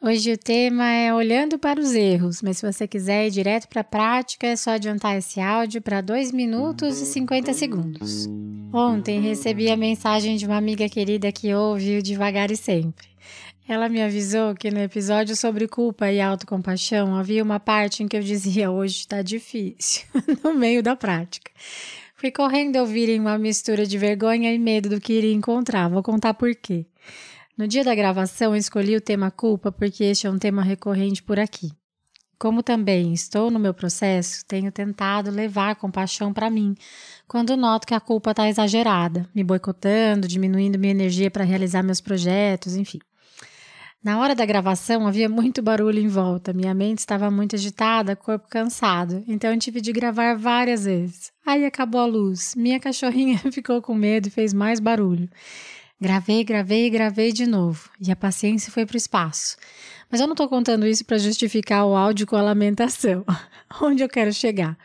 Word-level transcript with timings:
Hoje 0.00 0.32
o 0.32 0.38
tema 0.38 0.88
é 0.88 1.12
olhando 1.12 1.58
para 1.58 1.80
os 1.80 1.92
erros, 1.92 2.40
mas 2.40 2.58
se 2.58 2.72
você 2.72 2.86
quiser 2.86 3.26
ir 3.26 3.30
direto 3.30 3.66
para 3.66 3.80
a 3.80 3.84
prática, 3.84 4.46
é 4.46 4.54
só 4.54 4.70
adiantar 4.70 5.16
esse 5.16 5.40
áudio 5.40 5.82
para 5.82 6.00
2 6.00 6.30
minutos 6.30 7.00
e 7.00 7.04
50 7.04 7.52
segundos. 7.52 8.28
Ontem 8.72 9.20
recebi 9.20 9.68
a 9.68 9.76
mensagem 9.76 10.36
de 10.36 10.46
uma 10.46 10.56
amiga 10.56 10.88
querida 10.88 11.32
que 11.32 11.52
ouve 11.52 11.98
o 11.98 12.02
Devagar 12.02 12.48
e 12.52 12.56
Sempre. 12.56 13.08
Ela 13.68 13.88
me 13.88 14.00
avisou 14.00 14.54
que 14.54 14.70
no 14.70 14.78
episódio 14.78 15.34
sobre 15.34 15.66
culpa 15.66 16.12
e 16.12 16.20
autocompaixão 16.20 17.16
havia 17.16 17.42
uma 17.42 17.58
parte 17.58 18.04
em 18.04 18.06
que 18.06 18.16
eu 18.16 18.22
dizia 18.22 18.70
hoje 18.70 19.00
está 19.00 19.20
difícil, 19.20 20.06
no 20.44 20.54
meio 20.54 20.80
da 20.80 20.94
prática. 20.94 21.50
Fui 22.14 22.30
correndo 22.30 22.76
ouvirem 22.76 23.20
uma 23.20 23.36
mistura 23.36 23.84
de 23.84 23.98
vergonha 23.98 24.52
e 24.52 24.58
medo 24.58 24.88
do 24.88 25.00
que 25.00 25.12
iria 25.12 25.34
encontrar. 25.34 25.88
Vou 25.88 26.02
contar 26.02 26.34
por 26.34 26.54
quê. 26.54 26.86
No 27.58 27.66
dia 27.66 27.82
da 27.82 27.92
gravação, 27.92 28.54
escolhi 28.54 28.94
o 28.94 29.00
tema 29.00 29.32
culpa 29.32 29.72
porque 29.72 30.04
este 30.04 30.28
é 30.28 30.30
um 30.30 30.38
tema 30.38 30.62
recorrente 30.62 31.20
por 31.20 31.40
aqui. 31.40 31.72
Como 32.38 32.62
também 32.62 33.12
estou 33.12 33.50
no 33.50 33.58
meu 33.58 33.74
processo, 33.74 34.44
tenho 34.46 34.70
tentado 34.70 35.28
levar 35.28 35.74
compaixão 35.74 36.32
para 36.32 36.48
mim, 36.48 36.76
quando 37.26 37.56
noto 37.56 37.84
que 37.84 37.94
a 37.94 37.98
culpa 37.98 38.30
está 38.30 38.48
exagerada, 38.48 39.28
me 39.34 39.42
boicotando, 39.42 40.28
diminuindo 40.28 40.78
minha 40.78 40.92
energia 40.92 41.32
para 41.32 41.42
realizar 41.42 41.82
meus 41.82 42.00
projetos, 42.00 42.76
enfim. 42.76 43.00
Na 44.04 44.20
hora 44.20 44.36
da 44.36 44.46
gravação 44.46 45.04
havia 45.04 45.28
muito 45.28 45.60
barulho 45.60 45.98
em 45.98 46.06
volta, 46.06 46.52
minha 46.52 46.72
mente 46.72 47.00
estava 47.00 47.28
muito 47.28 47.56
agitada, 47.56 48.14
corpo 48.14 48.46
cansado, 48.48 49.24
então 49.26 49.50
eu 49.52 49.58
tive 49.58 49.80
de 49.80 49.92
gravar 49.92 50.36
várias 50.36 50.84
vezes. 50.84 51.32
Aí 51.44 51.64
acabou 51.64 52.02
a 52.02 52.06
luz, 52.06 52.54
minha 52.54 52.78
cachorrinha 52.78 53.38
ficou 53.50 53.82
com 53.82 53.94
medo 53.94 54.28
e 54.28 54.30
fez 54.30 54.54
mais 54.54 54.78
barulho. 54.78 55.28
Gravei, 56.00 56.44
gravei, 56.44 56.88
gravei 56.88 57.32
de 57.32 57.44
novo. 57.44 57.90
E 58.00 58.12
a 58.12 58.16
paciência 58.16 58.70
foi 58.70 58.86
para 58.86 58.94
o 58.94 58.96
espaço. 58.96 59.56
Mas 60.10 60.20
eu 60.20 60.26
não 60.26 60.34
estou 60.34 60.48
contando 60.48 60.86
isso 60.86 61.04
para 61.04 61.18
justificar 61.18 61.84
o 61.84 61.96
áudio 61.96 62.26
com 62.26 62.36
a 62.36 62.42
lamentação. 62.42 63.24
Onde 63.82 64.02
eu 64.02 64.08
quero 64.08 64.32
chegar? 64.32 64.78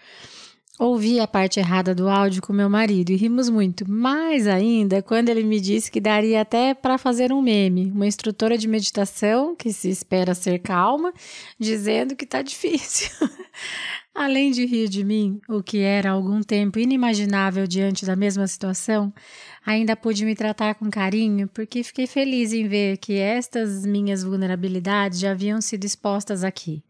Ouvi 0.80 1.20
a 1.20 1.28
parte 1.28 1.60
errada 1.60 1.94
do 1.94 2.10
áudio 2.10 2.42
com 2.42 2.52
meu 2.52 2.68
marido 2.68 3.12
e 3.12 3.16
rimos 3.16 3.48
muito, 3.48 3.88
mais 3.88 4.48
ainda 4.48 5.04
quando 5.04 5.30
ele 5.30 5.44
me 5.44 5.60
disse 5.60 5.92
que 5.92 6.02
daria 6.02 6.42
até 6.42 6.74
para 6.74 6.98
fazer 6.98 7.32
um 7.32 7.44
meme, 7.44 7.92
uma 7.92 8.08
instrutora 8.08 8.58
de 8.58 8.68
meditação 8.68 9.56
que 9.56 9.72
se 9.72 9.88
espera 9.88 10.34
ser 10.34 10.58
calma, 10.58 11.14
dizendo 11.60 12.16
que 12.16 12.26
tá 12.26 12.42
difícil. 12.42 13.08
Além 14.16 14.50
de 14.50 14.66
rir 14.66 14.90
de 14.90 15.04
mim, 15.04 15.40
o 15.48 15.62
que 15.62 15.78
era 15.78 16.10
algum 16.10 16.42
tempo 16.42 16.80
inimaginável 16.80 17.68
diante 17.68 18.04
da 18.04 18.16
mesma 18.16 18.48
situação, 18.48 19.14
ainda 19.64 19.96
pude 19.96 20.26
me 20.26 20.36
tratar 20.36 20.74
com 20.74 20.90
carinho 20.90 21.48
porque 21.50 21.84
fiquei 21.84 22.08
feliz 22.08 22.52
em 22.52 22.68
ver 22.68 22.98
que 22.98 23.14
estas 23.14 23.86
minhas 23.86 24.24
vulnerabilidades 24.24 25.20
já 25.20 25.32
haviam 25.32 25.62
sido 25.62 25.86
expostas 25.86 26.44
aqui 26.44 26.84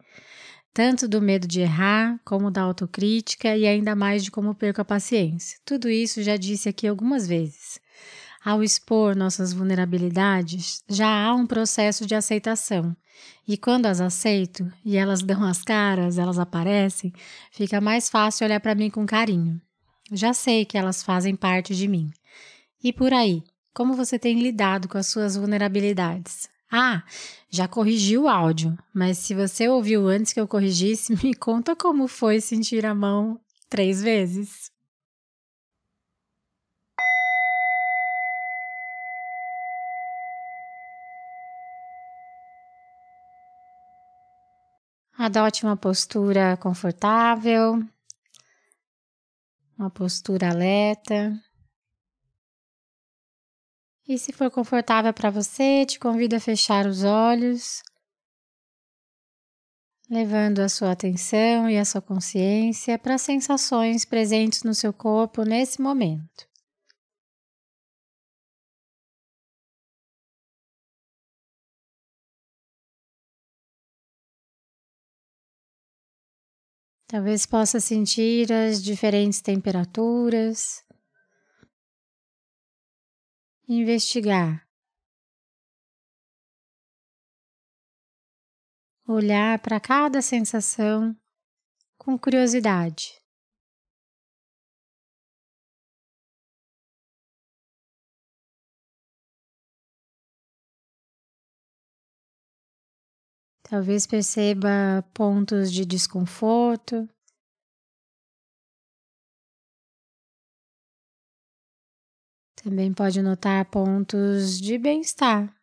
tanto 0.74 1.08
do 1.08 1.22
medo 1.22 1.48
de 1.48 1.62
errar, 1.62 2.20
como 2.26 2.50
da 2.50 2.62
autocrítica 2.62 3.56
e 3.56 3.68
ainda 3.68 3.96
mais 3.96 4.24
de 4.24 4.32
como 4.32 4.56
perco 4.56 4.82
a 4.82 4.86
paciência. 4.86 5.60
Tudo 5.64 5.90
isso 5.90 6.24
já 6.24 6.36
disse 6.36 6.68
aqui 6.68 6.88
algumas 6.88 7.28
vezes. 7.28 7.80
Ao 8.44 8.64
expor 8.64 9.16
nossas 9.16 9.54
vulnerabilidades, 9.54 10.84
já 10.90 11.08
há 11.08 11.34
um 11.34 11.46
processo 11.46 12.06
de 12.06 12.16
aceitação. 12.16 12.96
E 13.48 13.58
quando 13.58 13.86
as 13.86 14.02
aceito 14.02 14.70
e 14.84 14.98
elas 14.98 15.22
dão 15.22 15.44
as 15.44 15.62
caras, 15.62 16.18
elas 16.18 16.40
aparecem, 16.40 17.14
fica 17.52 17.80
mais 17.80 18.10
fácil 18.10 18.46
olhar 18.46 18.60
para 18.60 18.76
mim 18.76 18.90
com 18.90 19.06
carinho. 19.06 19.62
Já 20.12 20.34
sei 20.34 20.66
que 20.66 20.78
elas 20.78 21.04
fazem 21.04 21.36
parte 21.36 21.76
de 21.76 21.88
mim. 21.88 22.12
E 22.84 22.92
por 22.92 23.14
aí, 23.14 23.44
como 23.74 23.94
você 23.94 24.20
tem 24.20 24.42
lidado 24.42 24.88
com 24.88 24.98
as 24.98 25.08
suas 25.08 25.36
vulnerabilidades? 25.38 26.50
Ah, 26.76 27.04
já 27.52 27.68
corrigi 27.68 28.18
o 28.18 28.28
áudio, 28.28 28.76
mas 28.92 29.20
se 29.20 29.36
você 29.36 29.70
ouviu 29.70 30.08
antes 30.08 30.34
que 30.34 30.40
eu 30.40 30.48
corrigisse, 30.48 31.14
me 31.24 31.36
conta 31.36 31.76
como 31.76 32.08
foi 32.08 32.42
sentir 32.42 32.84
a 32.84 32.96
mão 32.96 33.40
três 33.70 34.02
vezes. 34.02 34.72
Adote 45.16 45.64
uma 45.64 45.78
postura 45.78 46.58
confortável, 46.58 47.84
uma 49.78 49.92
postura 49.92 50.50
alerta. 50.50 51.40
E 54.06 54.18
se 54.18 54.34
for 54.34 54.52
confortável 54.52 55.14
para 55.14 55.30
você, 55.30 55.86
te 55.86 55.98
convido 55.98 56.36
a 56.36 56.40
fechar 56.40 56.86
os 56.86 57.06
olhos, 57.06 57.82
levando 60.10 60.60
a 60.60 60.68
sua 60.68 60.92
atenção 60.92 61.70
e 61.70 61.78
a 61.78 61.86
sua 61.86 62.02
consciência 62.02 63.00
para 63.00 63.16
as 63.16 63.22
sensações 63.22 64.04
presentes 64.04 64.64
no 64.64 64.74
seu 64.74 64.92
corpo 64.92 65.44
nesse 65.44 65.82
momento. 65.82 66.52
Talvez 77.08 77.46
possa 77.46 77.80
sentir 77.80 78.52
as 78.52 78.84
diferentes 78.84 79.40
temperaturas 79.40 80.84
investigar, 83.68 84.68
olhar 89.08 89.60
para 89.60 89.80
cada 89.80 90.22
sensação 90.22 91.16
com 91.98 92.18
curiosidade. 92.18 93.22
Talvez 103.64 104.06
perceba 104.06 105.04
pontos 105.14 105.72
de 105.72 105.86
desconforto, 105.86 107.10
Também 112.64 112.94
pode 112.94 113.22
notar 113.22 113.66
pontos 113.66 114.58
de 114.58 114.78
bem-estar, 114.78 115.54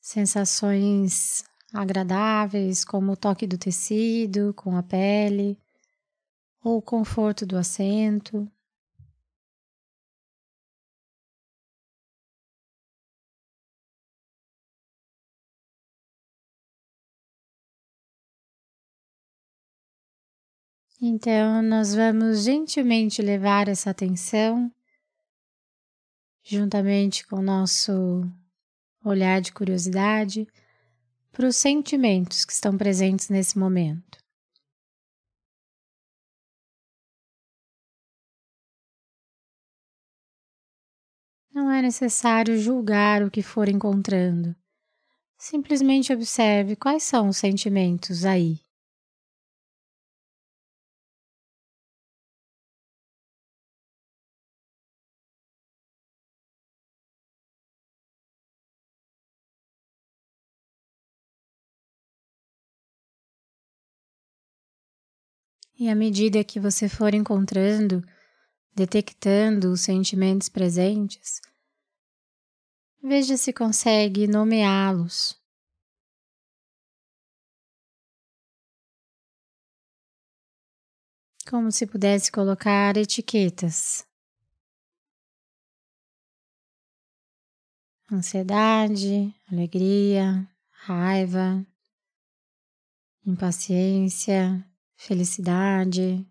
sensações 0.00 1.44
agradáveis, 1.72 2.84
como 2.84 3.12
o 3.12 3.16
toque 3.16 3.46
do 3.46 3.56
tecido 3.56 4.52
com 4.54 4.76
a 4.76 4.82
pele, 4.82 5.56
ou 6.64 6.78
o 6.78 6.82
conforto 6.82 7.46
do 7.46 7.56
assento. 7.56 8.50
Então, 21.00 21.62
nós 21.62 21.94
vamos 21.94 22.42
gentilmente 22.42 23.22
levar 23.22 23.68
essa 23.68 23.90
atenção 23.90 24.72
juntamente 26.48 27.26
com 27.26 27.36
o 27.36 27.42
nosso 27.42 28.26
olhar 29.04 29.38
de 29.40 29.52
curiosidade, 29.52 30.48
para 31.30 31.46
os 31.46 31.56
sentimentos 31.56 32.46
que 32.46 32.52
estão 32.52 32.76
presentes 32.76 33.28
nesse 33.28 33.58
momento. 33.58 34.18
Não 41.52 41.70
é 41.70 41.82
necessário 41.82 42.58
julgar 42.58 43.22
o 43.22 43.30
que 43.30 43.42
for 43.42 43.68
encontrando. 43.68 44.56
Simplesmente 45.36 46.12
observe 46.14 46.76
quais 46.76 47.02
são 47.02 47.28
os 47.28 47.36
sentimentos 47.36 48.24
aí. 48.24 48.58
E 65.78 65.88
à 65.88 65.94
medida 65.94 66.42
que 66.42 66.58
você 66.58 66.88
for 66.88 67.14
encontrando, 67.14 68.02
detectando 68.74 69.70
os 69.70 69.82
sentimentos 69.82 70.48
presentes, 70.48 71.40
veja 73.00 73.36
se 73.36 73.52
consegue 73.52 74.26
nomeá-los. 74.26 75.40
Como 81.48 81.70
se 81.70 81.86
pudesse 81.86 82.32
colocar 82.32 82.96
etiquetas. 82.96 84.04
Ansiedade, 88.10 89.32
alegria, 89.48 90.44
raiva, 90.72 91.64
impaciência, 93.24 94.66
felicidade. 94.98 96.27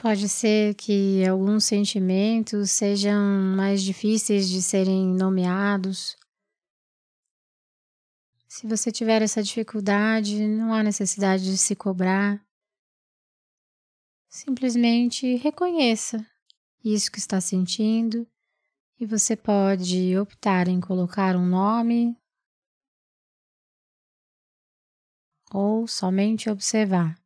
Pode 0.00 0.28
ser 0.28 0.76
que 0.76 1.26
alguns 1.26 1.64
sentimentos 1.64 2.70
sejam 2.70 3.20
mais 3.56 3.82
difíceis 3.82 4.48
de 4.48 4.62
serem 4.62 5.04
nomeados. 5.08 6.16
Se 8.46 8.64
você 8.64 8.92
tiver 8.92 9.22
essa 9.22 9.42
dificuldade, 9.42 10.46
não 10.46 10.72
há 10.72 10.84
necessidade 10.84 11.42
de 11.42 11.58
se 11.58 11.74
cobrar. 11.74 12.40
Simplesmente 14.28 15.34
reconheça 15.34 16.24
isso 16.84 17.10
que 17.10 17.18
está 17.18 17.40
sentindo 17.40 18.24
e 19.00 19.04
você 19.04 19.34
pode 19.34 20.16
optar 20.16 20.68
em 20.68 20.80
colocar 20.80 21.34
um 21.34 21.44
nome 21.44 22.16
ou 25.52 25.88
somente 25.88 26.48
observar. 26.48 27.18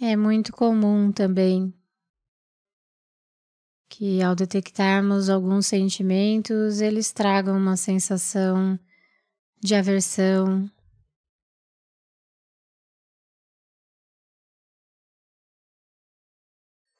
É 0.00 0.14
muito 0.14 0.52
comum 0.52 1.10
também 1.10 1.74
que 3.88 4.22
ao 4.22 4.36
detectarmos 4.36 5.28
alguns 5.28 5.66
sentimentos, 5.66 6.80
eles 6.80 7.10
tragam 7.10 7.56
uma 7.56 7.76
sensação 7.76 8.78
de 9.60 9.74
aversão, 9.74 10.70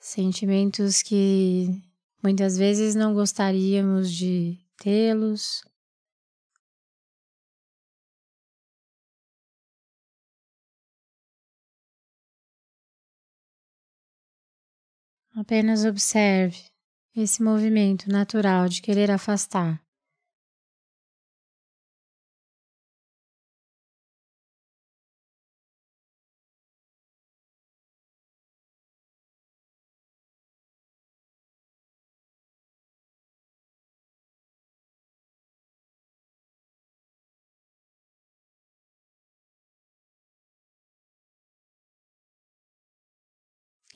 sentimentos 0.01 1.01
que 1.01 1.81
muitas 2.21 2.59
vezes 2.59 2.97
não 2.97 3.15
gostaríamos 3.15 4.11
de 4.11 4.59
tê-los. 4.77 5.63
Apenas 15.41 15.85
observe 15.85 16.59
esse 17.15 17.41
movimento 17.41 18.11
natural 18.11 18.69
de 18.69 18.83
querer 18.83 19.09
afastar. 19.09 19.81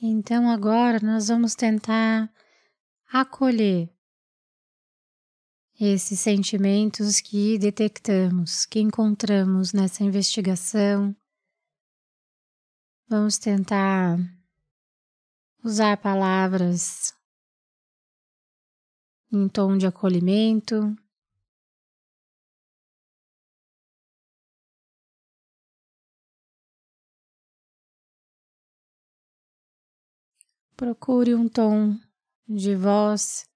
Então 0.05 0.49
agora 0.51 0.99
nós 1.01 1.29
vamos 1.29 1.55
tentar 1.55 2.29
acolher 3.09 3.89
esses 5.79 6.19
sentimentos 6.19 7.21
que 7.21 7.57
detectamos, 7.57 8.65
que 8.65 8.81
encontramos 8.81 9.71
nessa 9.71 10.03
investigação. 10.03 11.15
Vamos 13.07 13.37
tentar 13.37 14.17
usar 15.63 15.95
palavras 15.95 17.13
em 19.31 19.47
tom 19.47 19.77
de 19.77 19.87
acolhimento. 19.87 20.93
Procure 30.83 31.33
um 31.33 31.47
tom 31.47 31.97
de 32.45 32.75
voz, 32.75 33.49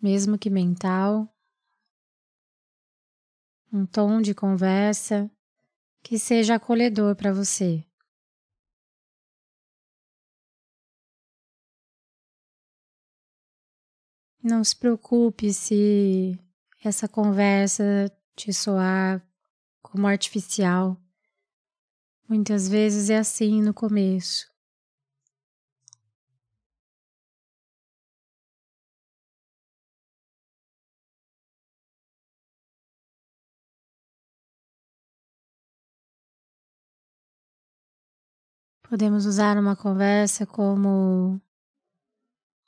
mesmo 0.00 0.38
que 0.38 0.48
mental, 0.48 1.28
um 3.70 3.84
tom 3.84 4.22
de 4.22 4.34
conversa 4.34 5.30
que 6.02 6.18
seja 6.18 6.54
acolhedor 6.54 7.14
para 7.16 7.34
você. 7.34 7.84
Não 14.42 14.64
se 14.64 14.74
preocupe 14.74 15.52
se 15.52 16.34
essa 16.82 17.06
conversa 17.06 18.10
te 18.34 18.54
soar 18.54 19.22
como 19.82 20.06
artificial. 20.06 20.96
Muitas 22.26 22.66
vezes 22.66 23.10
é 23.10 23.18
assim 23.18 23.60
no 23.60 23.74
começo. 23.74 24.47
Podemos 38.88 39.26
usar 39.26 39.58
uma 39.58 39.76
conversa 39.76 40.46
como: 40.46 41.38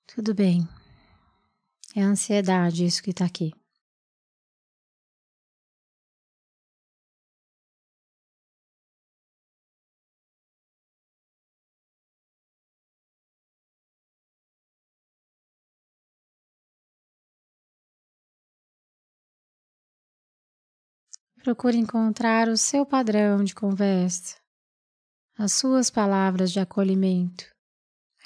tudo 0.06 0.34
bem, 0.34 0.68
é 1.96 2.02
ansiedade 2.02 2.84
isso 2.84 3.02
que 3.02 3.10
está 3.10 3.24
aqui. 3.24 3.54
Procure 21.42 21.78
encontrar 21.78 22.48
o 22.48 22.56
seu 22.58 22.84
padrão 22.84 23.42
de 23.42 23.54
conversa 23.54 24.39
as 25.42 25.54
suas 25.54 25.88
palavras 25.88 26.52
de 26.52 26.60
acolhimento, 26.60 27.46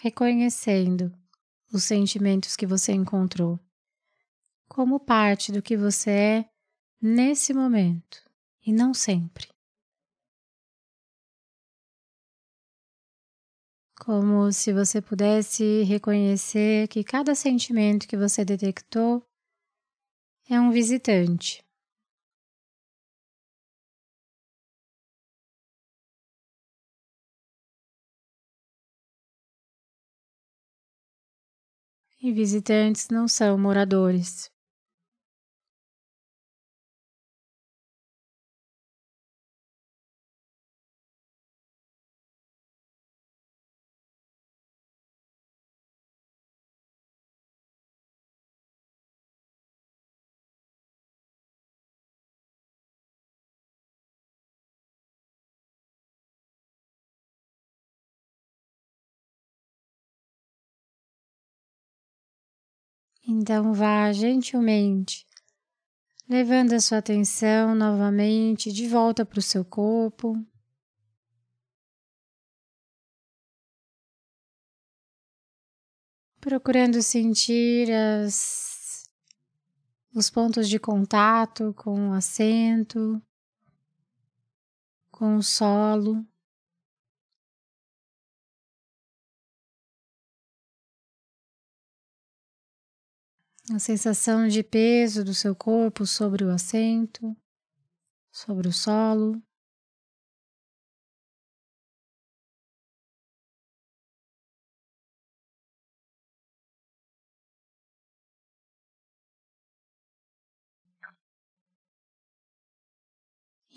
reconhecendo 0.02 1.16
os 1.72 1.84
sentimentos 1.84 2.56
que 2.56 2.66
você 2.66 2.90
encontrou 2.90 3.56
como 4.68 4.98
parte 4.98 5.52
do 5.52 5.62
que 5.62 5.76
você 5.76 6.10
é 6.10 6.50
nesse 7.00 7.54
momento 7.54 8.20
e 8.66 8.72
não 8.72 8.92
sempre. 8.92 9.46
Como 14.00 14.50
se 14.52 14.72
você 14.72 15.00
pudesse 15.00 15.84
reconhecer 15.84 16.88
que 16.88 17.04
cada 17.04 17.36
sentimento 17.36 18.08
que 18.08 18.16
você 18.16 18.44
detectou 18.44 19.24
é 20.50 20.58
um 20.58 20.72
visitante 20.72 21.63
e 32.24 32.32
visitantes 32.32 33.08
não 33.10 33.28
são 33.28 33.58
moradores. 33.58 34.50
Então 63.26 63.72
vá 63.72 64.12
gentilmente 64.12 65.26
levando 66.28 66.72
a 66.72 66.80
sua 66.80 66.98
atenção 66.98 67.74
novamente 67.74 68.72
de 68.72 68.88
volta 68.88 69.24
para 69.24 69.38
o 69.38 69.42
seu 69.42 69.64
corpo. 69.64 70.42
Procurando 76.40 77.02
sentir 77.02 77.90
as, 77.90 79.10
os 80.14 80.28
pontos 80.28 80.68
de 80.68 80.78
contato 80.78 81.72
com 81.74 82.10
o 82.10 82.12
assento, 82.12 83.20
com 85.10 85.36
o 85.36 85.42
solo. 85.42 86.26
A 93.70 93.78
sensação 93.78 94.46
de 94.46 94.62
peso 94.62 95.24
do 95.24 95.32
seu 95.32 95.54
corpo 95.54 96.06
sobre 96.06 96.44
o 96.44 96.50
assento, 96.50 97.36
sobre 98.30 98.68
o 98.68 98.72
solo. 98.72 99.42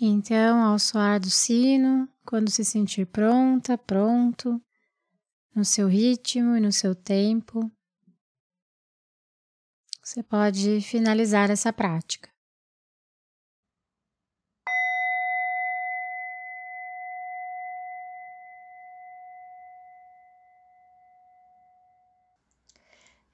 Então, 0.00 0.62
ao 0.62 0.78
soar 0.78 1.18
do 1.18 1.28
sino, 1.28 2.08
quando 2.24 2.50
se 2.50 2.64
sentir 2.64 3.06
pronta, 3.06 3.76
pronto, 3.76 4.62
no 5.54 5.64
seu 5.64 5.88
ritmo 5.88 6.56
e 6.56 6.60
no 6.60 6.70
seu 6.70 6.94
tempo, 6.94 7.68
você 10.08 10.22
pode 10.22 10.80
finalizar 10.80 11.50
essa 11.50 11.70
prática. 11.70 12.30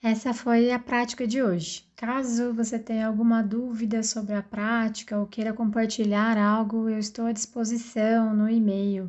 Essa 0.03 0.35
foi 0.35 0.73
a 0.73 0.79
prática 0.81 1.27
de 1.29 1.41
hoje. 1.41 1.89
Caso 1.95 2.53
você 2.53 2.77
tenha 2.77 3.07
alguma 3.07 3.41
dúvida 3.41 4.03
sobre 4.03 4.35
a 4.35 4.43
prática 4.43 5.17
ou 5.17 5.29
queira 5.29 5.55
compartilhar 5.55 6.37
algo, 6.37 6.89
eu 6.89 6.99
estou 6.99 7.27
à 7.27 7.33
disposição 7.33 8.35
no 8.35 8.51
e-mail 8.51 9.09